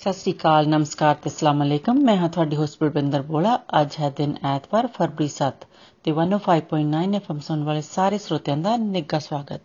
[0.00, 4.10] ਸਤਿ ਸ੍ਰੀ ਅਕਾਲ, ਨਮਸਕਾਰ ਤੇ ਅਸਲਾਮ ਅਲੈਕਮ। ਮੈਂ ਹਾਂ ਤੁਹਾਡੀ ਹੋਸਟ ਬਲਵਿੰਦਰ ਬੋਲਾ। ਅੱਜ ਹੈ
[4.10, 5.66] ਦਿਨ ਐਤਵਾਰ, ਫਰਵਰੀ 7
[6.04, 9.60] ਤੇ 105.9 ਐਫਐਮ ਸੁਣ ਵਾਲੇ ਸਾਰੇ ਸਰੋਤਿਆਂ ਦਾ ਨਿੱਘਾ ਸਵਾਗਤ।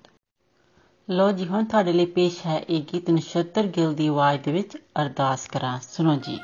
[1.10, 4.78] ਲੋ ਜੀ, ਹੁਣ ਤੁਹਾਡੇ ਲਈ ਪੇਸ਼ ਹੈ ਇਹ ਗੀਤ ਨਛੱਤਰ ਗਿੱਲ ਦੀ ਆਵਾਜ਼ ਦੇ ਵਿੱਚ
[5.02, 6.40] ਅਰਦਾਸ ਕਰਾਂ। ਸੁਣੋ ਜੀ।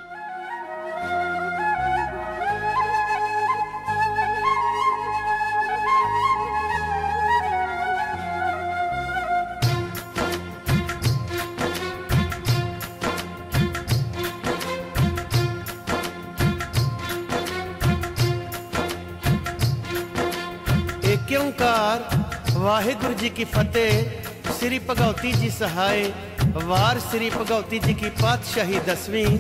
[23.21, 26.01] जी की फतेह, श्री भगवती जी सहाय,
[26.41, 29.37] वार श्री भगवती जी की पातशाही दसवीं।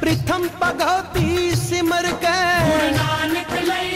[0.00, 2.38] प्रथम भगवती सिमर के।
[2.90, 3.95] नानक लई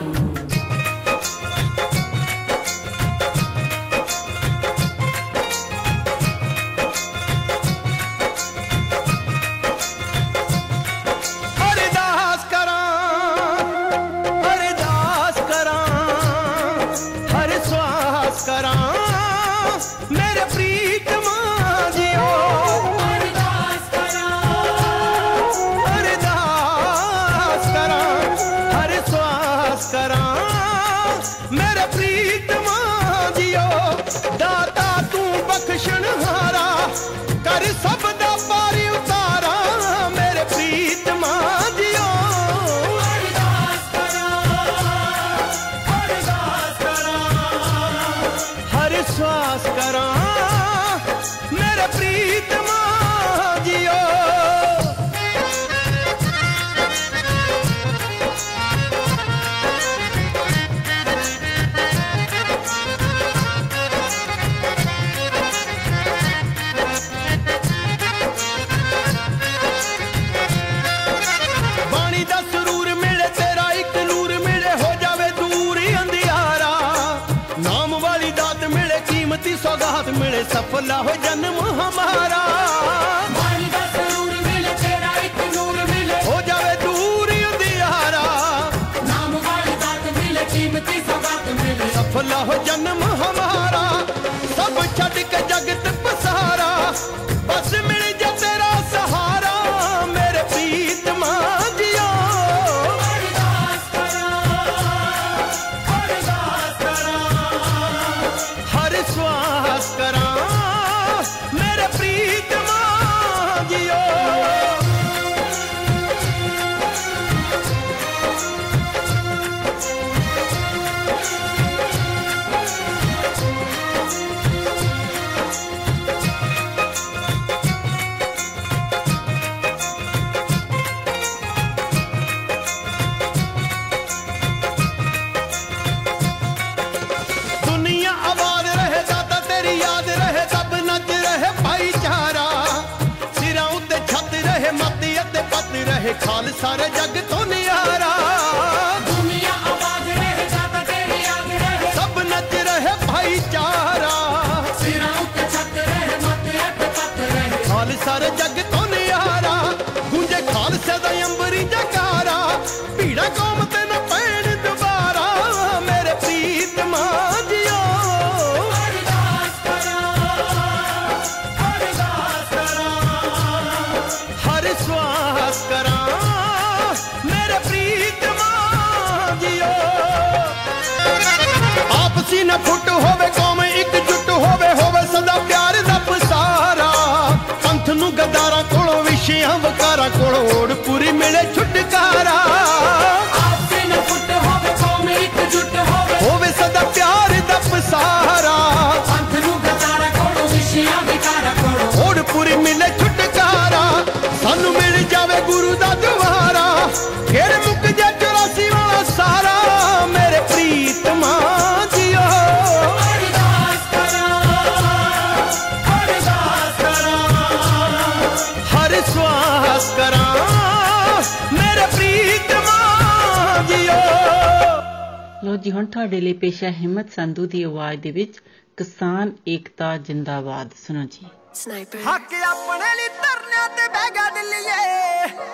[231.91, 232.07] Sniper.
[232.07, 234.75] ਹੱਕ ਆਪਣੇ ਲਈ ਧਰਨਿਆਂ ਤੇ ਬਹਿ ਗਿਆ ਦਿੱਲੀਏ।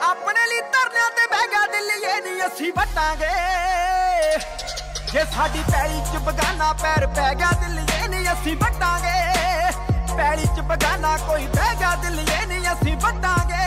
[0.07, 3.31] ਆਪਣੇ ਲਈ ਧਰਨਿਆਂ ਤੇ ਬਹਿ ਗਿਆ ਦਿੱਲੀਏ ਨਹੀਂ ਅਸੀਂ ਵਟਾਂਗੇ।
[5.11, 9.15] ਜੇ ਸਾਡੀ ਪੈਲੀ ਚ ਬਗਾਨਾ ਪੈਰ ਪੈ ਗਿਆ ਦਿੱਲੀਏ ਨਹੀਂ ਅਸੀਂ ਵਟਾਂਗੇ।
[10.17, 13.65] ਪੈਲੀ ਚ ਬਗਾਨਾ ਕੋਈ ਬਹਿ ਗਿਆ ਦਿੱਲੀਏ ਨਹੀਂ ਅਸੀਂ ਵਟਾਂਗੇ।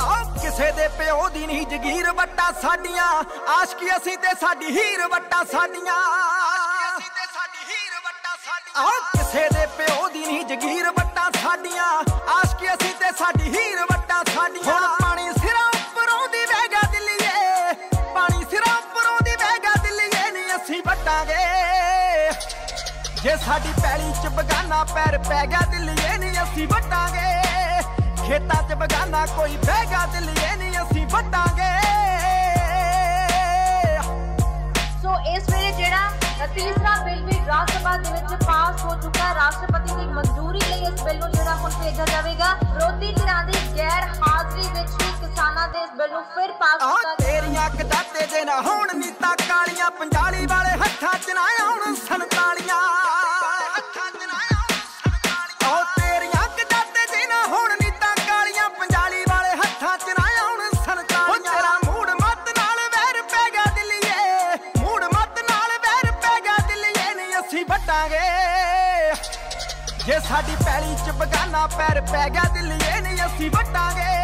[0.00, 3.08] ਆਪ ਕਿਸੇ ਦੇ ਪਿਓ ਦੀ ਨਹੀਂ ਜਗੀਰ ਵੱਟਾ ਸਾਡੀਆਂ।
[3.58, 5.98] ਆਸ਼ਕੀ ਅਸੀਂ ਤੇ ਸਾਡੀ ਹੀਰ ਵੱਟਾ ਸਾਡੀਆਂ
[6.96, 11.86] ਅਸੀਂ ਤੇ ਸਾਡੀ ਹੀਰ ਵੱਟਾ ਸਾਡੀਆਂ। ਆਪ ਕਿਸੇ ਦੇ ਪਿਓ ਦੀ ਨਹੀਂ ਜਗੀਰ ਵੱਟਾ ਸਾਡੀਆਂ।
[12.32, 17.72] ਆਸ਼ਕੀ ਅਸੀਂ ਤੇ ਸਾਡੀ ਹੀਰ ਵੱਟਾ ਸਾਡੀਆਂ। ਹੁਣ ਪਾਣੀ ਸਿਰਾਂ ਉੱਪਰੋਂ ਦੀ ਵਹਿ ਗਿਆ ਦਿੱਲੀਏ।
[18.14, 21.42] ਪਾਣੀ ਸਿਰਾਂ ਉੱਪਰੋਂ ਦੀ ਵਹਿ ਗਿਆ ਦਿੱਲੀਏ ਨਹੀਂ ਅਸੀਂ ਵੱਟਾਂਗੇ।
[23.22, 27.28] ਜੇ ਸਾਡੀ ਪੈਲੀ ਚ ਬਗਾਨਾ ਪੈਰ ਪੈ ਗਿਆ ਦਿੱਲੀਏ ਨਹੀਂ ਅਸੀਂ ਵਟਾਂਗੇ।
[28.26, 31.72] ਖੇਤਾਂ ਚ ਬਗਾਨਾ ਕੋਈ ਬਹਿ ਗਿਆ ਦਿੱਲੀਏ ਨਹੀਂ ਅਸੀਂ ਵਟਾਂਗੇ।
[35.02, 36.10] ਸੋ ਇਸ ਵੇਲੇ ਜਿਹੜਾ
[36.54, 40.80] ਤੀਸਰਾ ਬਿੱਲ ਵੀ ਰਾਜ ਸਭਾ ਦੇ ਵਿੱਚ ਪਾਸ ਹੋ ਚੁੱਕਾ ਹੈ। ਰਾਸ਼ਟਰਪਤੀ ਦੀ ਮਨਜ਼ੂਰੀ ਲਈ
[40.82, 45.68] ਇਸ ਬਿੱਲ ਨੂੰ ਜਿਹੜਾ ਹੁਣ ਭੇਜਿਆ ਜਾਵੇਗਾ। ਵਿਰੋਧੀ ਧਿਰਾਂ ਦੀ ਗੈਰ ਹਾਜ਼ਰੀ ਵਿੱਚ ਵੀ ਕਿਸਾਨਾਂ
[45.68, 50.46] ਦੇ ਇਸ ਬਿੱਲ ਨੂੰ ਫਿਰ ਪਾਸ ਕੀਤਾ ਤੇਰੀਆਂ ਕਦਾਤੇ ਦੇ ਨਾ ਹੋਣ ਨੀਤਾ ਕਾਲੀਆਂ 45
[50.48, 52.62] ਵਾਲੇ ਹੱਥਾਂ 'ਚ ਨਾ ਆਉਣ 47
[70.34, 74.14] ਸਾਡੀ ਪੈਲੀ ਚ ਬਗਾਨਾ ਪੈਰ ਪੈ ਗਿਆ ਦਿੱਲੀਏ ਨਹੀਂ ਅਸੀਂ ਵਟਾਂਗੇ।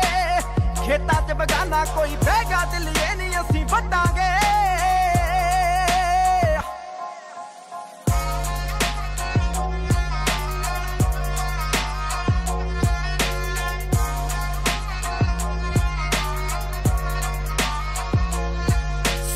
[0.81, 4.31] ਖੇਤਾਂ ਚ ਬਗਾਨਾ ਕੋਈ ਬਹਿ ਗਿਆ ਦਿੱਲੀਏ ਨਹੀਂ ਅਸੀਂ ਵਟਾਂਗੇ।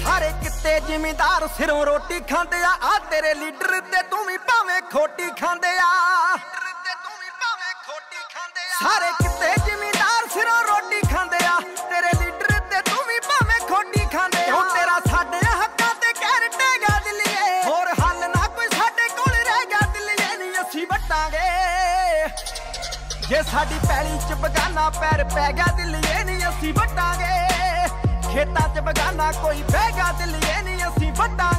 [0.03, 5.31] ਸਾਰੇ ਕਿੱਤੇ ਜ਼ਿਮੀਂਦਾਰ ਸਿਰੋਂ ਰੋਟੀ ਖਾਂਦੇ ਆ ਆ ਤੇਰੇ ਲੀਡਰ ਤੇ ਤੂੰ ਵੀ ਭਾਵੇਂ ਖੋਟੀ
[5.41, 5.93] ਖਾਂਦੇ ਆ।
[8.85, 11.53] ਸਾਰੇ ਕਿੱਤੇ ਜ਼ਿਮੀਂਦਾਰ ਸਿਰੋਂ ਰੋਟੀ ਖਾਂਦੇ ਆ।
[11.91, 16.99] ਤੇਰੇ ਲੀਡਰ ਤੇ ਤੂੰ ਵੀ ਭਾਵੇਂ ਖੋਟੀ ਖਾਂਦੇ ਆ। ਤੇਰਾ ਸਾਡੇ ਹੱਕਾਂ ਤੇ ਕਹਿਰ ਟੇਗਾ
[17.05, 21.49] ਦਿੱਲੀਏ। ਹੋਰ ਹੱਲ ਨਾ ਕੋਈ ਸਾਡੇ ਕੋਲ ਰਹਿ ਗਿਆ ਦਿੱਲੀਏ। ਨਹੀਂ ਅਸੀਂ ਵਟਾਂਗੇ।
[23.29, 27.35] ਜੇ ਸਾਡੀ ਪੈਲੀ ਚ ਬਗਾਨਾ ਪੈਰ ਪੈ ਗਿਆ ਦਿੱਲੀਏ ਨਹੀਂ ਅਸੀਂ ਵਟਾਂਗੇ।
[28.33, 31.54] ਖੇਤਾਂ ਚ ਬਗਾਨਾ ਕੋਈ ਬਹਿ ਗਿਆ ਦਿੱਲੀਏ ਨਹੀਂ ਅਸੀਂ ਵਟਾਂਗੇ।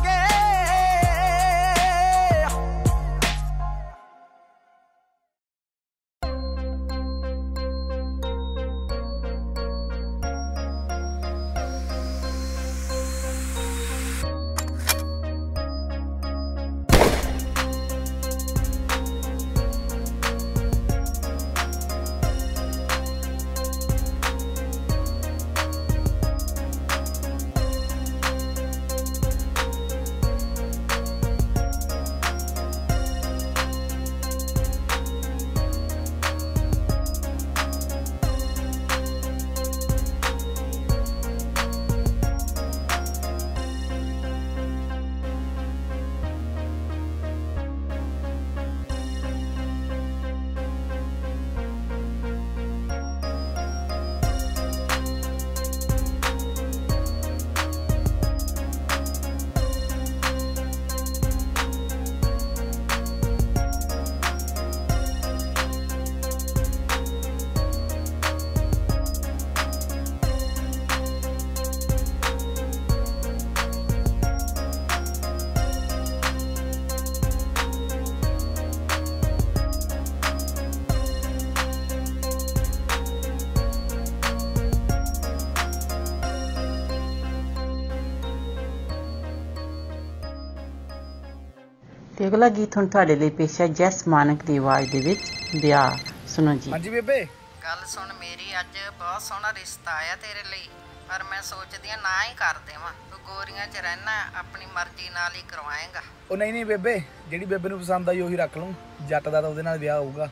[92.25, 95.21] ਤੇ ਅਗਲਾ ਗੀਤ ਹੁਣ ਤੁਹਾਡੇ ਲਈ ਪੇਸ਼ ਹੈ ਜੈਸ ਮਾਨਕ ਦੀ ਆਵਾਜ਼ ਦੇ ਵਿੱਚ
[95.61, 97.17] ਵਿਆਹ। ਸੁਣੋ ਜੀ। ਹਾਂਜੀ ਬੇਬੇ।
[97.63, 100.67] ਗੱਲ ਸੁਣ ਮੇਰੀ ਅੱਜ ਬਹੁਤ ਸੋਹਣਾ ਰਿਸ਼ਤਾ ਆਇਆ ਤੇਰੇ ਲਈ
[101.09, 105.35] ਪਰ ਮੈਂ ਸੋਚਦੀ ਆ ਨਾ ਹੀ ਕਰ ਦੇਵਾਂ। ਤੂੰ ਗੋਰੀਆਂ 'ਚ ਰਹਿਣਾ ਆਪਣੀ ਮਰਜ਼ੀ ਨਾਲ
[105.35, 106.01] ਹੀ ਕਰਵਾਏਗਾ।
[106.31, 108.73] ਉਹ ਨਹੀਂ ਨਹੀਂ ਬੇਬੇ ਜਿਹੜੀ ਬੇਬੇ ਨੂੰ ਪਸੰਦ ਆਈ ਉਹੀ ਰੱਖ ਲੂੰ
[109.07, 110.29] ਜੱਟ ਦਾ ਤਾਂ ਉਹਦੇ ਨਾਲ ਵਿਆਹ ਹੋਊਗਾ।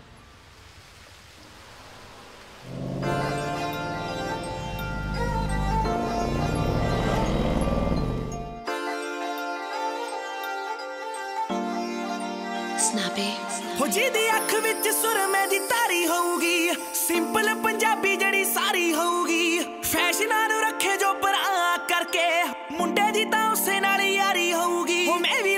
[13.93, 20.61] ਹੋ ਜਿਹਦੀ ਅੱਖ ਵਿੱਚ ਸੁਰਮੇ ਦੀ ਤਾਰੀ ਹੋਊਗੀ। ਸਿੰਪਲ ਪੰਜਾਬੀ ਜਿਹੜੀ ਸਾਰੀ ਹੋਊਗੀ। ਫੈਸ਼ਨਾਂ ਨੂੰ
[20.61, 25.52] ਰੱਖੇ ਜੋ ਪਰਾਂ ਕਰਕੇ, ਮੁੰਡੇ ਦੀ ਤਾਂ ਉਸੇ ਨਾਲ ਯਾਰੀ ਹੋਊਗੀ। ਹੋ ਮੈਂ ਵੀ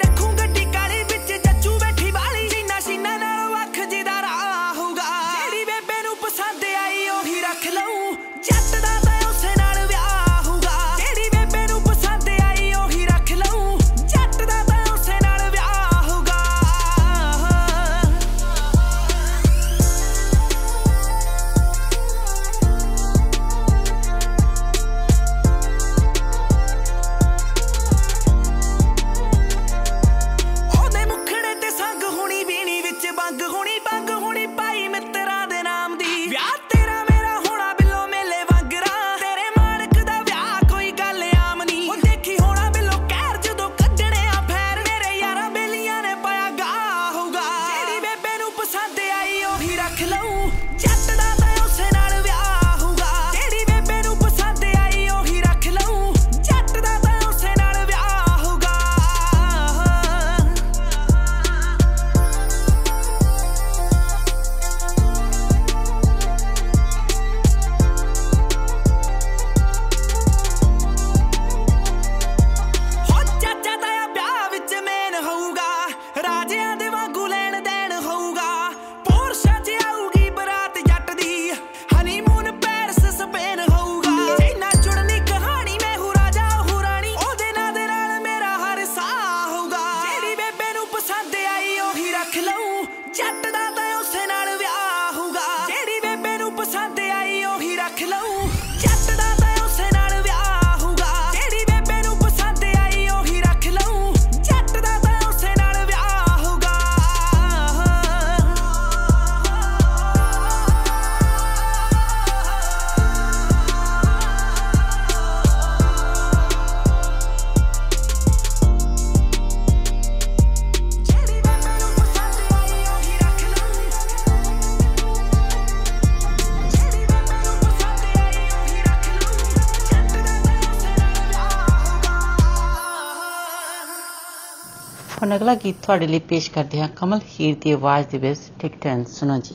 [135.44, 139.04] ਅਗਲਾ ਗੀਤ ਤੁਹਾਡੇ ਲਈ ਪੇਸ਼ ਕਰਦੇ ਹਾਂ ਕਮਲ ਹੀਰ ਦੀ ਆਵਾਜ਼ ਦੇ ਵਿੱਚ ਟਿਕ ਟੈਨ
[139.04, 139.53] ਸੁਣੋ ਜੀ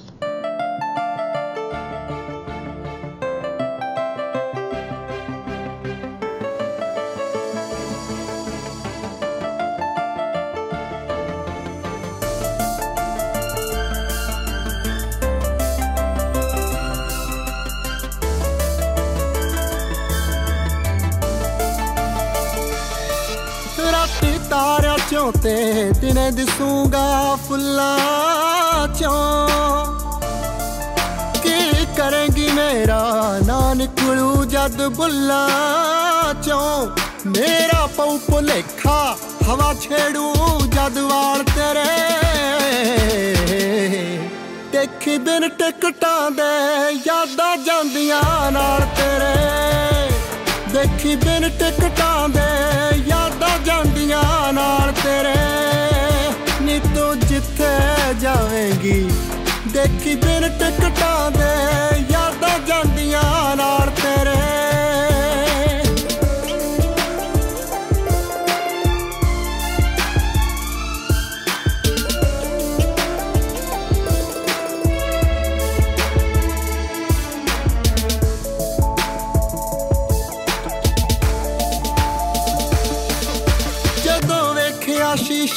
[28.98, 29.86] ਫੁੱਲਾਂ ਚੋਂ
[31.42, 36.86] ਕੀ ਕਰੇਂਗੀ ਮੇਰਾ ਨਾ ਨਿਕਲੂ ਜਦ ਬੁੱਲਾਂ ਚੋਂ
[37.26, 39.16] ਮੇਰਾ ਪਉ ਭੁਲੇਖਾ,
[39.48, 40.34] ਹਵਾ ਛੇੜੂ
[40.66, 41.86] ਜਦ ਵਾਲ ਤੇਰੇ।
[44.72, 50.08] ਦੇਖੀ ਬਿਨ ਟਿਕਟਾਂ ਦੇ ਯਾਦਾਂ ਜਾਂਦੀਆਂ ਨਾਲ ਤੇਰੇ।
[50.72, 52.48] ਦੇਖੀ ਬਿਨ ਟਿਕਟਾਂ ਦੇ
[53.06, 55.34] ਯਾਦਾਂ ਜਾਂਦੀਆਂ ਨਾਲ ਤੇਰੇ।
[56.60, 57.19] ਨੀ ਤੂੰ
[58.10, 59.10] ਜਿੱਥੇ ਜਾਵੇਂਗੀ।
[59.72, 63.89] ਦੇਖੀ ਬਿਨ ਟਿਕਟਾਂ ਦੇ ਯਾਦਾਂ ਜਾਂਦੀਆਂ ਨਾਲ।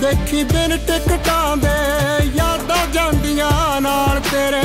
[0.00, 4.62] ਦੇਖੀ ਬਿਨ ਟਿਕਟਾਂ ਦੇ ਯਾਦਾਂ ਜਾਂਦੀਆਂ ਨਾਲ ਤੇਰੇ।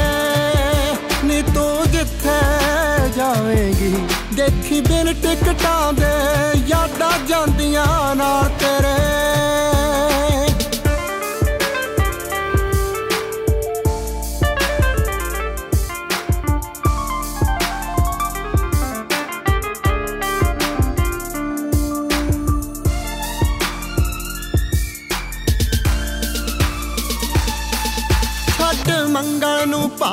[1.24, 2.40] ਨੀ ਤੂੰ ਜਿੱਥੇ
[3.16, 3.94] ਜਾਵੇਂਗੀ,
[4.34, 6.14] ਦੇਖੀ ਬਿਨ ਟਿਕਟਾਂ ਦੇ
[6.68, 9.73] ਯਾਦਾਂ ਜਾਂਦੀਆਂ ਨਾਲ ਤੇਰੇ।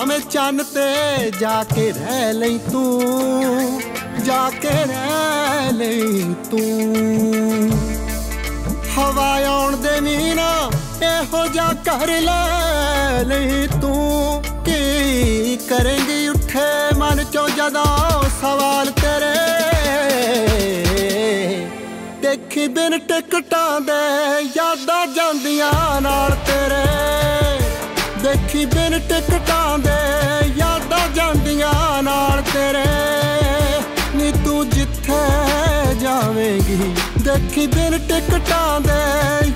[0.01, 3.83] ਭਾਵੇਂ ਚੰਨ ਤੇ ਜਾ ਕੇ ਰਹਿ ਲਈ ਤੂੰ,
[4.25, 7.71] ਜਾ ਕੇ ਰਹਿ ਲਈ ਤੂੰ।
[8.97, 10.71] ਹਵਾ ਆਉਣ ਦੇ ਮੀਨਾ
[11.03, 19.35] ਇਹੋ ਜਾ ਕਰ ਲੈ ਲਈ ਤੂੰ। ਕੀ ਕਰੇਂਗੀ ਉੱਠੇ ਮਨ ਚੋਂ ਜਦੋਂ ਸਵਾਲ ਤੇਰੇ?
[22.23, 27.50] ਦੇਖੀ ਬਿਨ ਟਿਕਟਾਂ ਦੇ ਯਾਦਾਂ ਜਾਂਦੀਆਂ ਨਾਲ ਤੇਰੇ।
[28.31, 32.85] ਦੇਖੀ ਬਿਨ ਟਿਕਟਾਂ ਦੇ ਯਾਦਾਂ ਜਾਂਦੀਆਂ ਨਾਲ ਤੇਰੇ।
[34.15, 35.19] ਨੀ ਤੂੰ ਜਿੱਥੇ
[36.01, 36.77] ਜਾਵੇਂਗੀ
[37.25, 38.99] ਦੇਖੀ ਬਿਨ ਟਿਕਟਾਂ ਦੇ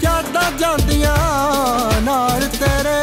[0.02, 1.16] ਯਾਦਾਂ ਜਾਂਦੀਆਂ
[2.02, 2.98] ਨਾਲ ਤੇਰੇ।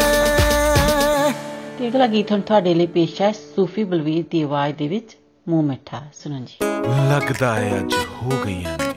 [1.79, 5.17] ਤੇ ਅਗਲਾ ਗੀਤ ਹੁਣ ਤੁਹਾਡੇ ਲਈ ਪੇਸ਼ ਹੈ ਸੂਫੀ ਬਲਵੀਰ ਦੀ ਆਵਾਜ਼ ਦੇ ਵਿੱਚ
[5.49, 6.65] ਮੂੰਹ ਮਿੱਠਾ ਸੁਣੋ ਜੀ।
[7.09, 8.93] ਲੱਗਦਾ ਹੈ ਅੱਜ ਹੋ ਗਈਆਂ ਨੇ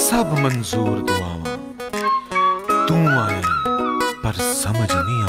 [0.00, 1.56] ਸਭ ਮਨਜ਼ੂਰ ਦੁਆਵਾਂ।
[2.88, 3.42] ਤੂੰ ਆਇਆ
[4.22, 5.22] ਪਰ ਸਮਝ ਨਹੀਂ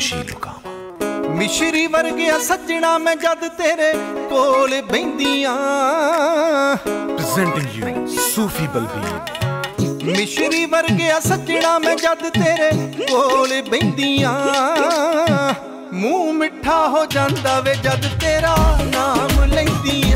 [0.00, 3.92] ਖੁਸ਼ੀ ਲੁਕਾਵਾਂ। ਮਿਸ਼ਰੀ ਵਰਗਿਆ ਸੱਜਣਾ ਮੈਂ ਜਦ ਤੇਰੇ
[4.30, 5.56] ਕੋਲ ਬੈੰਦੀਆਂ।
[6.86, 10.16] Presenting you Sufi Balbir.
[10.16, 12.70] ਮਿਸ਼ਰੀ ਵਰਗਿਆ ਸੱਜਣਾ ਮੈਂ ਜਦ ਤੇਰੇ
[13.04, 14.34] ਕੋਲ ਬੈੰਦੀਆਂ।
[15.92, 20.09] ਮੂੰਹ ਮਿੱਠਾ ਹੋ ਜਾਂਦਾ ਵੇ ਜਦ ਤੇਰਾ ਨਾਮ ਲੈਂਦੀਆਂ।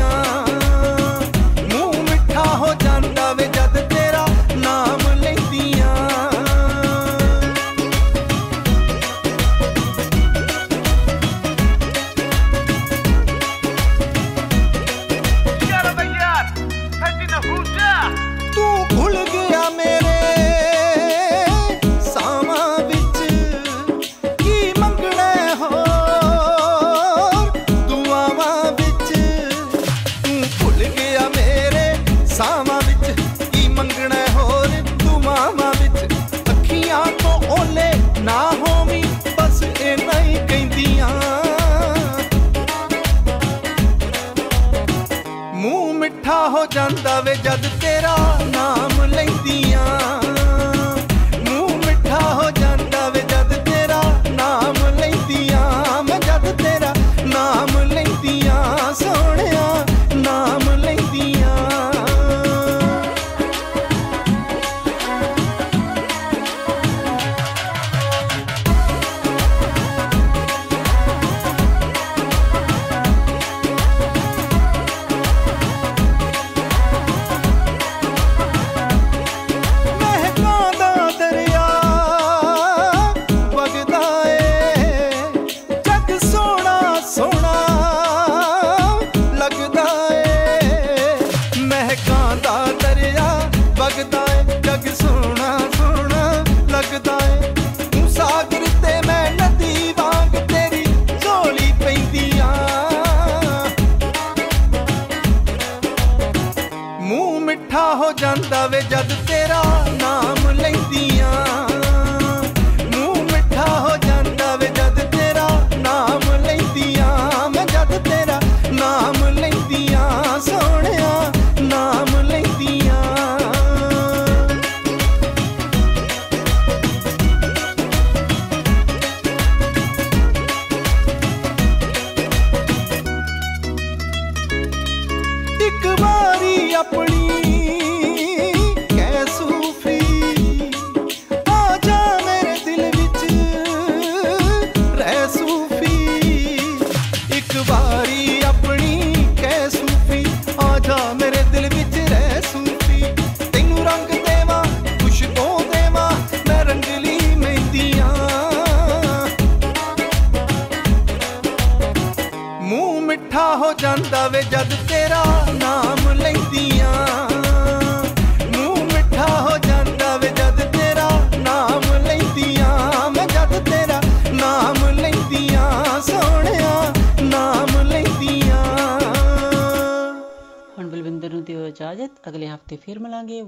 [46.84, 47.73] ਜਾਂਦਾ ਵੇ ਜਦ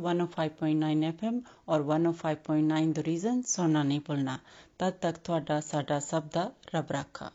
[0.07, 4.39] 105.9 FM ਔਰ 105.9 ਦ ਰੀਜ਼ਨ ਸੁਣਨਾ ਨਹੀਂ ਭੁੱਲਣਾ
[4.79, 7.31] ਤਦ ਤੱਕ ਤੁਹਾਡਾ ਸਾਡਾ ਸਭ ਦਾ ਰੱਬ ਰਾਖਾ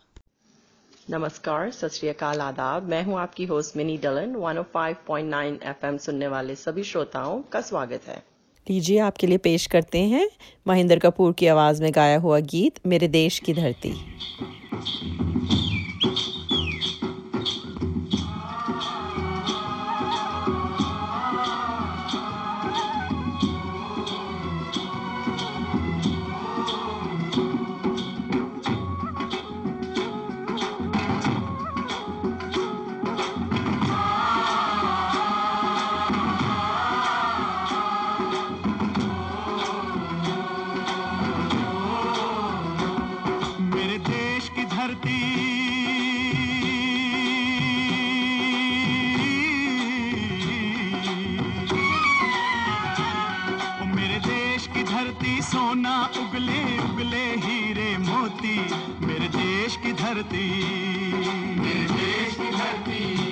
[1.07, 6.55] नमस्कार सत श्री अकाल आदाब मैं हूं आपकी होस्ट मिनी डलन 105.9 एफएम सुनने वाले
[6.57, 8.17] सभी श्रोताओं का स्वागत है
[8.67, 10.25] लीजिए आपके लिए पेश करते हैं
[10.65, 13.93] महेंद्र कपूर की आवाज में गाया हुआ गीत मेरे देश की धरती
[56.18, 58.56] उगले उगले हीरे मोती
[59.06, 60.48] मेरे देश की धरती।
[61.60, 63.31] मेरे देश की धरती।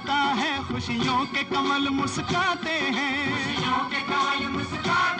[0.00, 5.19] जाता है खुशियों के कमल मुस्काते हैं। खुशियों के कमल मुस्काते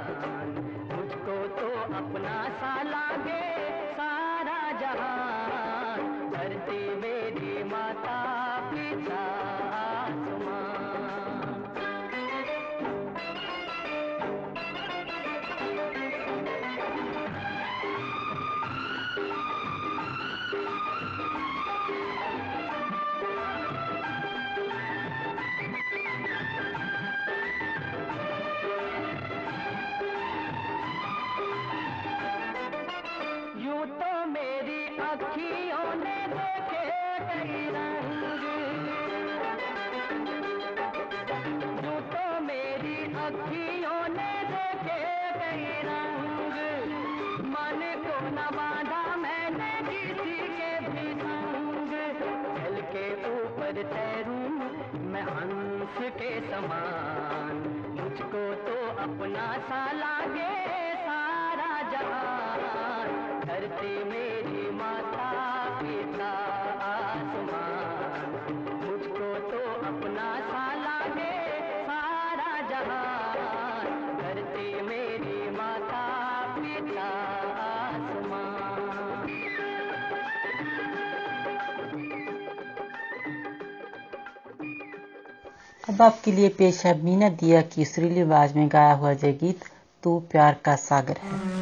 [85.89, 89.59] अब आपके लिए पेश है मीना दिया की सुरीली आवाज़ में गाया हुआ जय गीत,
[90.03, 91.61] तू प्यार का सागर है।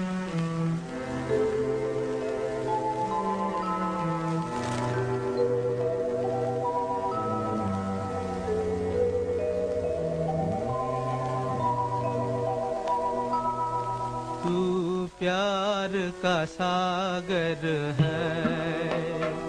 [15.19, 15.91] प्यार
[16.23, 17.65] का सागर
[17.99, 19.48] है।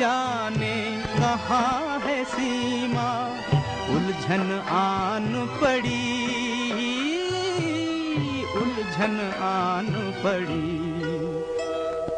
[0.00, 0.76] जाने
[1.14, 3.08] कहाँ है सीमा?
[3.94, 6.04] उलझन आन पड़ी,
[8.60, 9.90] उलझन आन
[10.22, 10.68] पड़ी।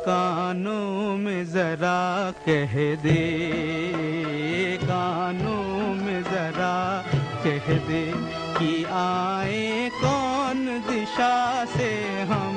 [0.07, 2.03] कानों में जरा
[2.47, 3.23] कह दे,
[4.83, 6.77] कानों में जरा
[7.45, 8.05] कह दे
[8.59, 11.91] कि आए कौन दिशा से
[12.31, 12.55] हम,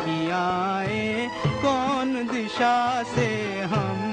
[0.00, 1.28] कि आए
[1.62, 2.76] कौन दिशा
[3.14, 3.28] से
[3.74, 4.03] हम।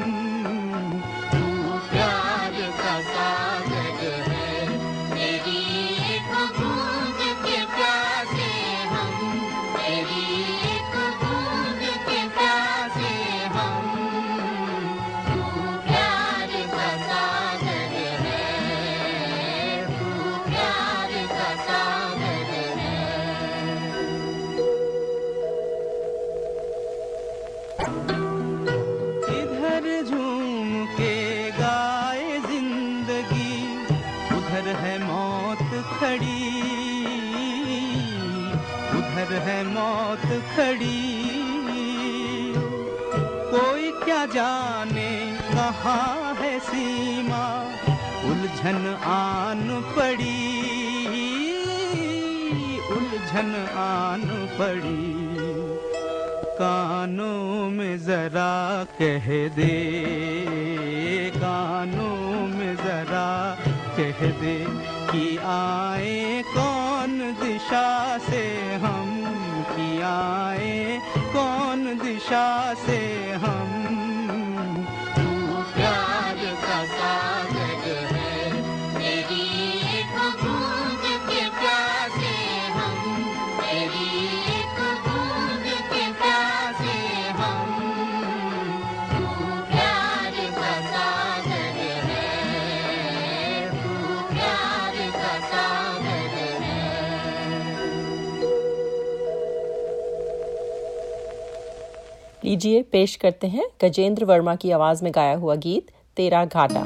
[102.64, 105.88] लीजिए पेश करते हैं गजेंद्र वर्मा की आवाज़ में गाया हुआ गीत,
[106.18, 106.84] तेरा घाटा।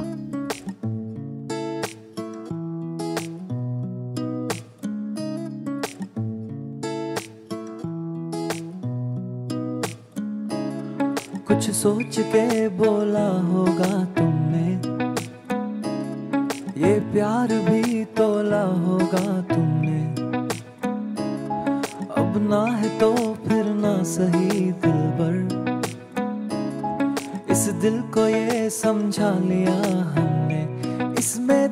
[11.47, 12.45] कुछ सोच के
[12.77, 14.67] बोला होगा तुमने,
[16.79, 19.99] ये प्यार भी तोला होगा तुमने।
[22.15, 23.13] अब ना है तो
[23.43, 25.44] फिर ना सही दिल भर
[27.65, 29.73] इस दिल को ये समझा लिया
[30.13, 31.64] हमने। इसमें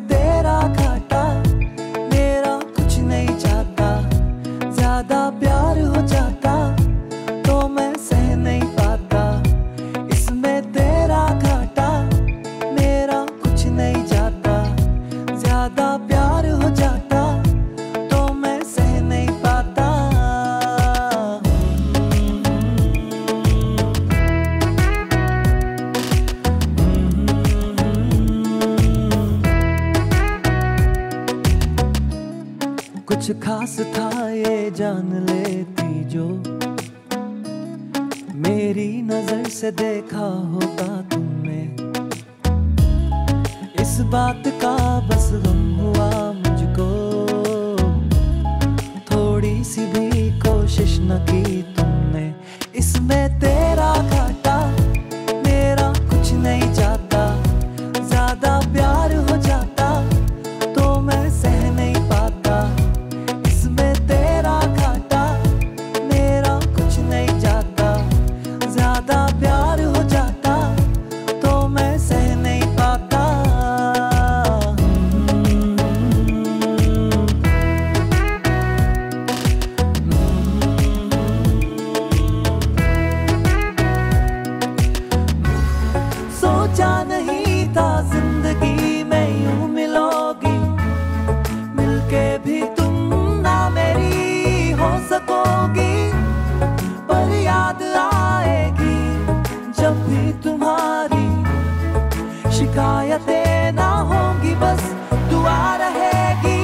[103.14, 104.82] शिकायतें ना होंगी बस,
[105.30, 106.62] दुआ रहेगी।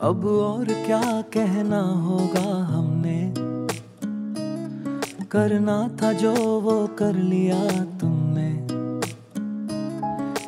[0.00, 1.00] अब और क्या
[1.32, 3.20] कहना होगा हमने?
[5.32, 7.62] करना था जो वो कर लिया
[8.00, 8.50] तुमने।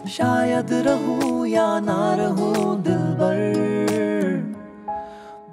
[0.08, 3.40] शायद रहूँ या ना रहूँ दिल भर,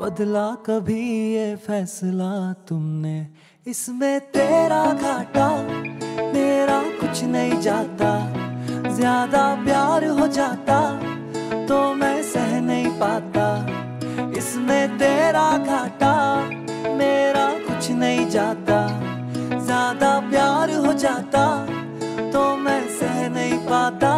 [0.01, 1.01] बदला कभी
[1.34, 2.32] ये फैसला
[2.68, 3.18] तुमने।
[3.68, 5.45] इसमें तेरा घाटा,
[6.34, 8.09] मेरा कुछ नहीं जाता।
[8.89, 10.80] ज़्यादा प्यार हो जाता
[11.68, 13.45] तो मैं सह नहीं पाता।
[14.38, 16.14] इसमें तेरा घाटा,
[16.97, 18.80] मेरा कुछ नहीं जाता।
[19.55, 21.45] ज़्यादा प्यार हो जाता
[22.34, 24.14] तो मैं सह नहीं पाता।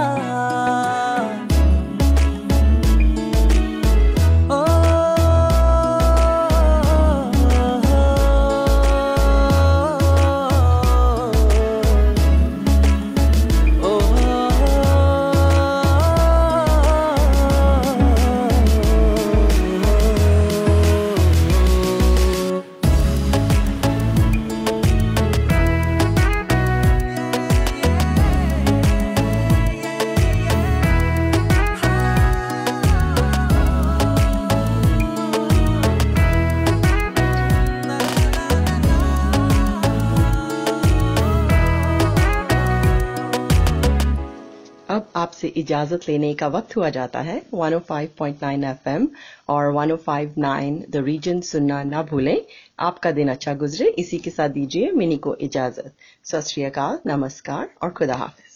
[45.46, 49.08] से इजाज़त लेने का वक्त हुआ जाता है। 105.9 एफएम
[49.50, 52.40] और 105.9 द रीजन सुनना ना भूलें।
[52.80, 55.94] आपका दिन अच्छा गुजरे। इसी के साथ दीजिए मिनी को इजाज़त।
[56.24, 58.54] सत नमस्कार और खुदा हाफिज।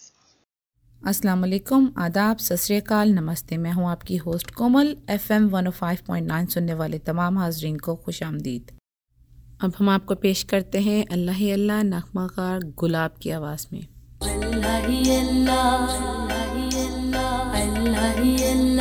[1.02, 7.38] अस्सलाम वालेकुम। आदाब। सत नमस्ते। मैं हूँ आपकी होस्ट कोमल। एफएम 105.9 सुनने वाले तमाम
[7.38, 8.72] हाजरीन को खुश आमदीद।
[9.64, 12.26] अब हम आपको पेश करते हैं अल्लाह अल्लाह नखमा
[12.78, 13.86] गुलाब की आवाज़ में।
[14.24, 14.86] अल्लाह
[15.18, 16.29] अल्लाह।
[18.52, 18.80] ಎಲ್ಲ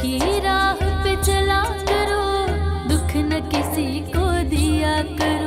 [0.00, 2.26] की राह पे चला करो
[2.88, 5.37] दुख न किसी को दिया करो।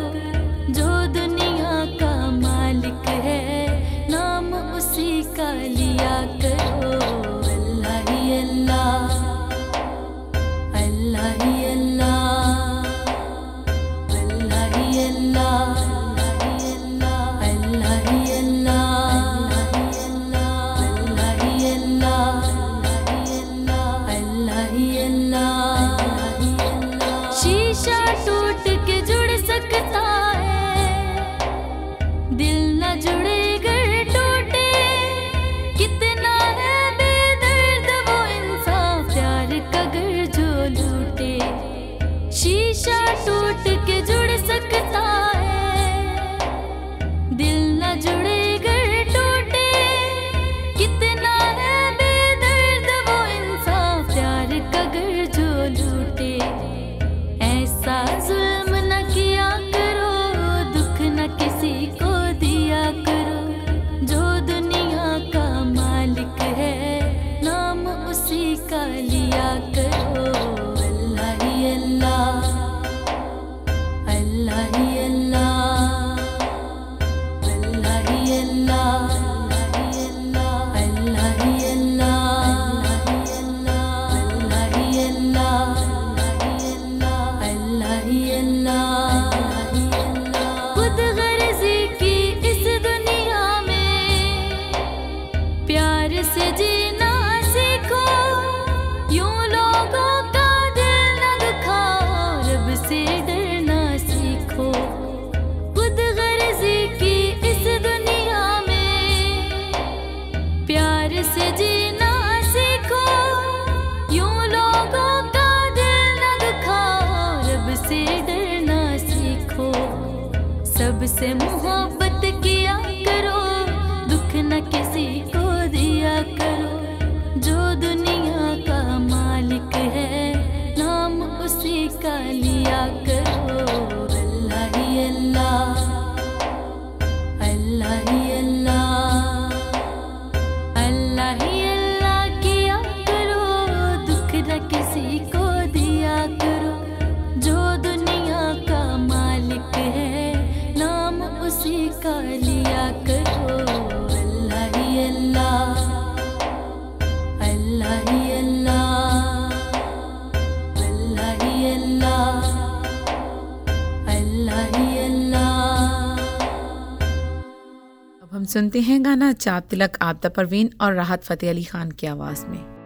[168.52, 172.81] सुनते हैं गाना चाप तिलक, आपदा परवीन और राहत फतेह अली खान की आवाज़ में।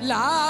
[0.08, 0.45] ला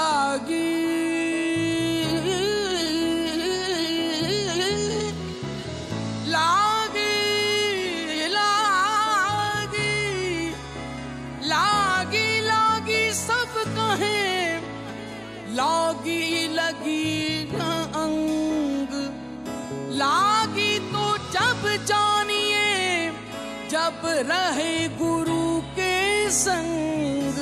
[24.30, 25.44] रहे गुरु
[25.78, 25.94] के
[26.40, 27.38] संग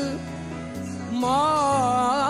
[1.23, 2.24] मौत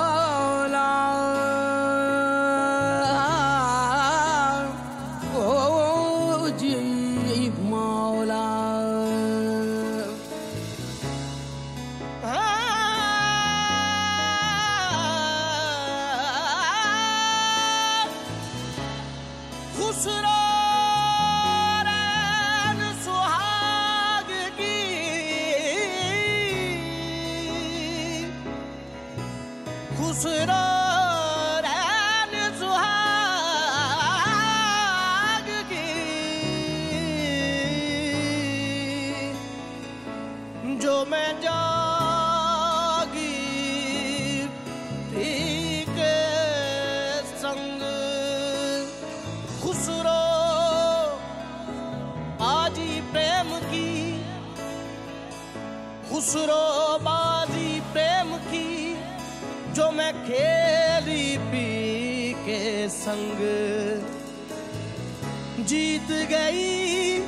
[65.75, 67.19] जीत गई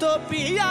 [0.00, 0.68] तो पिया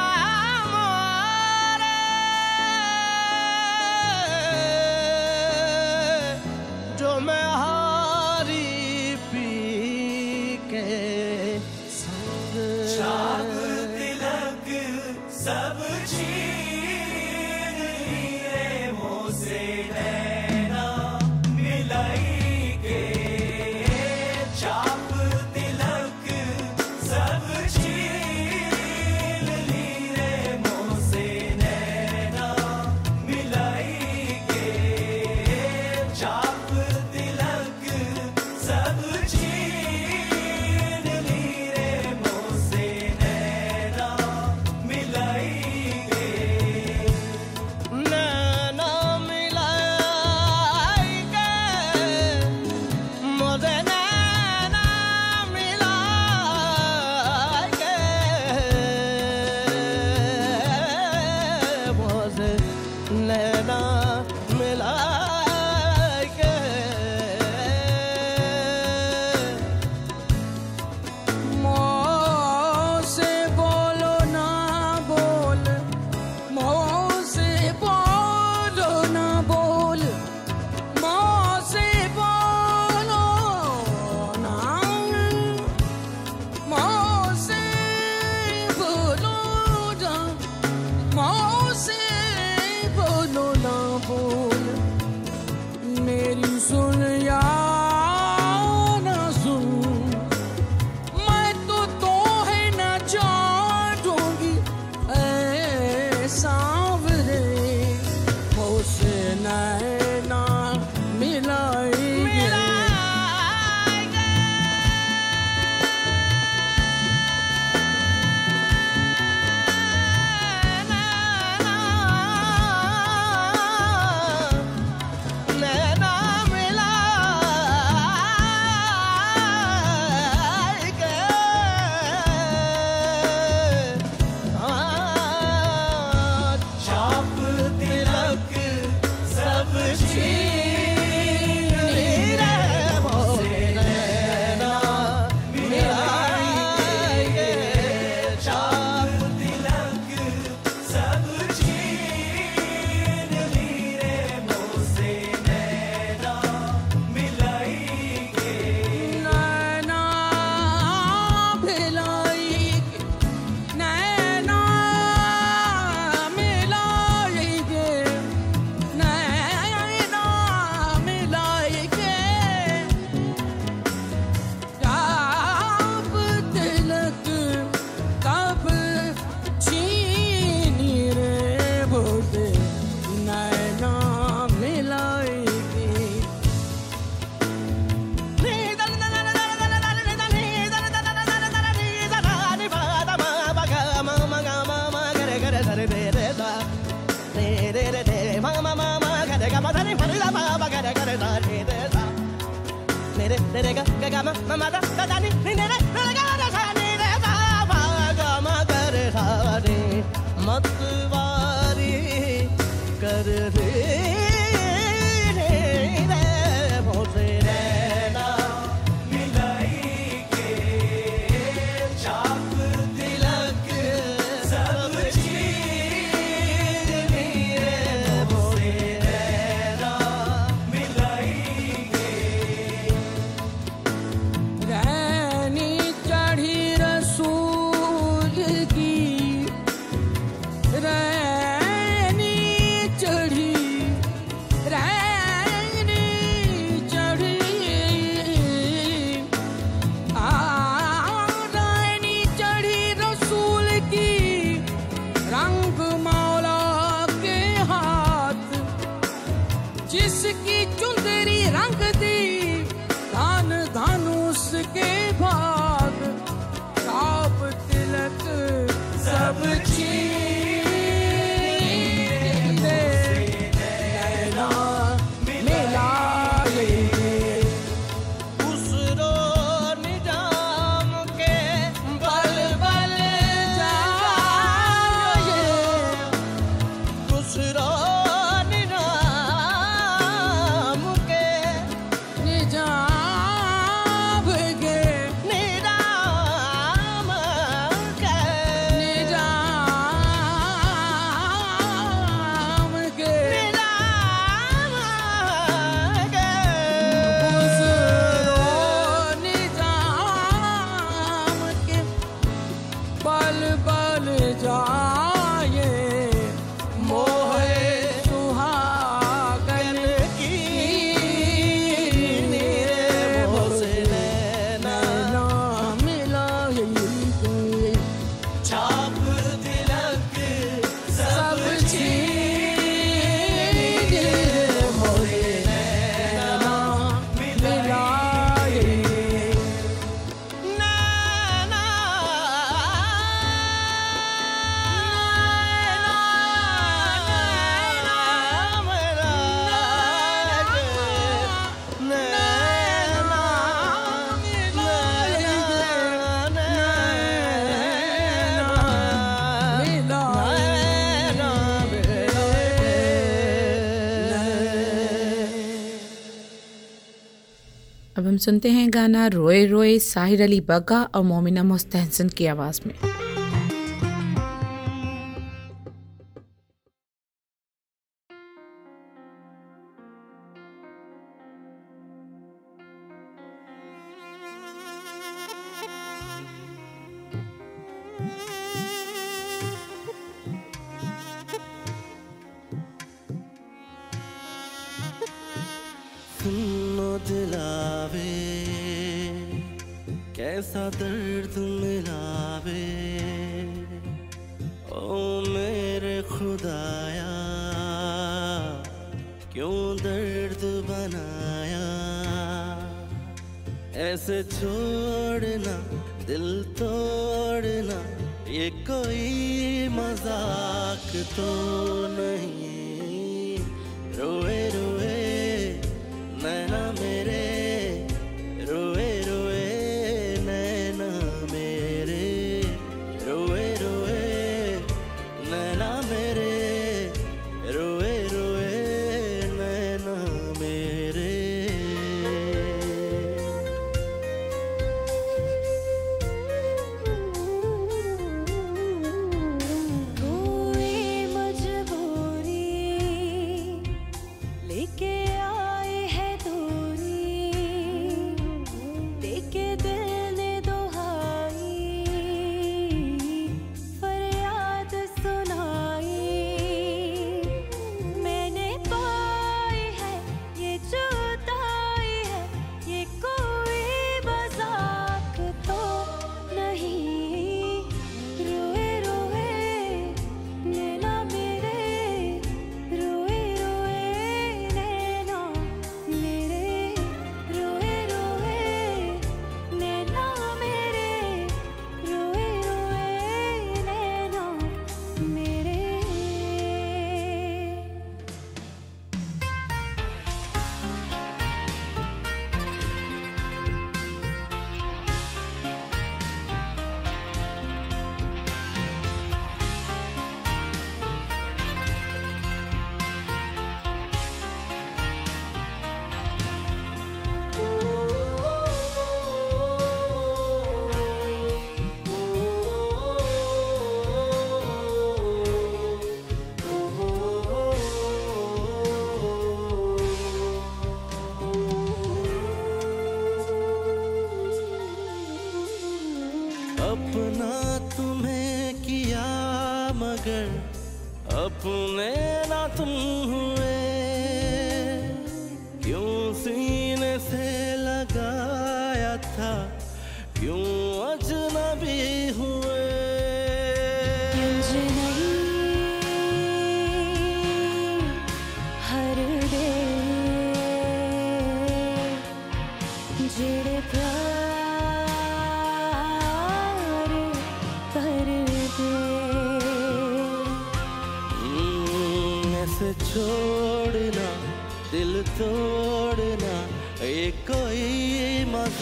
[368.20, 372.74] सुनते हैं गाना रोए रोए साहिर अली बग्गा और मोमिना मोस्तहसन की आवाज़ में।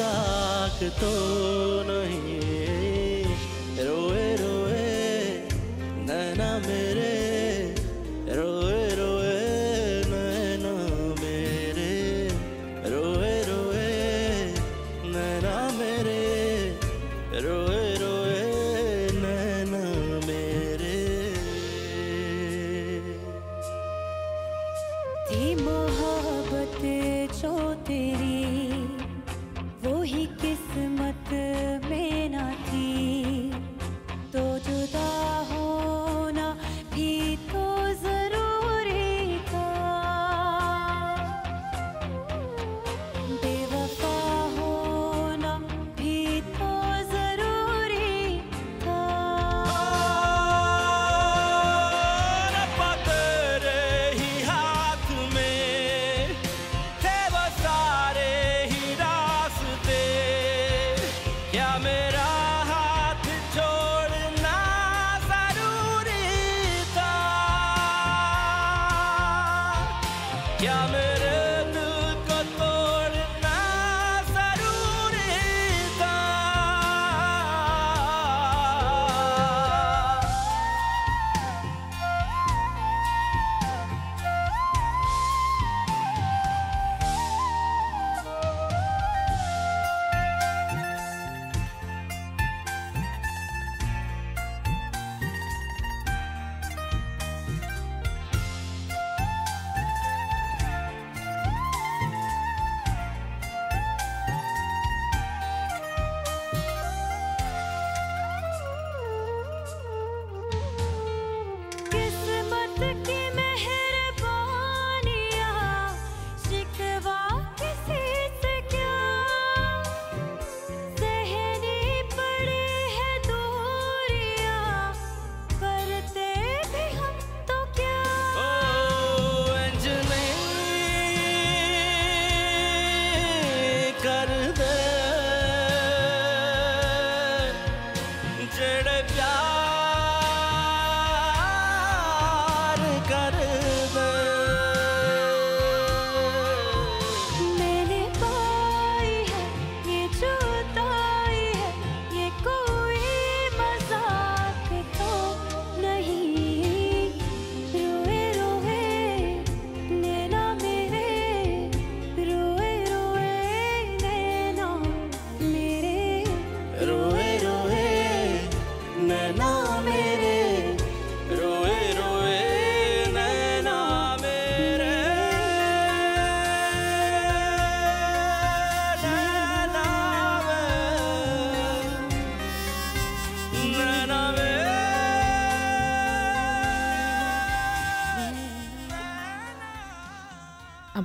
[0.07, 1.86] ताकतों